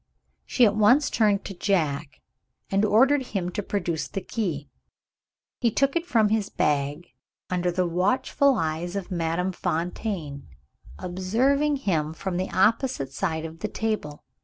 She 0.47 0.65
at 0.65 0.75
once 0.75 1.11
turned 1.11 1.45
to 1.45 1.53
Jack, 1.53 2.21
and 2.71 2.83
ordered 2.83 3.21
him 3.21 3.51
to 3.51 3.61
produce 3.61 4.07
the 4.07 4.19
key. 4.21 4.67
He 5.59 5.69
took 5.69 5.95
it 5.95 6.07
from 6.07 6.29
his 6.29 6.49
bag, 6.49 7.09
under 7.51 7.69
the 7.69 7.85
watchful 7.85 8.55
eyes 8.55 8.95
of 8.95 9.11
Madame 9.11 9.51
Fontaine, 9.51 10.47
observing 10.97 11.75
him 11.75 12.13
from 12.15 12.37
the 12.37 12.49
opposite 12.49 13.13
side 13.13 13.45
of 13.45 13.59
the 13.59 13.67
table. 13.67 14.23